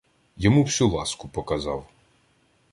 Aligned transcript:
Йому 0.37 0.63
всю 0.63 0.89
ласку 0.89 1.29
показав. 1.29 1.87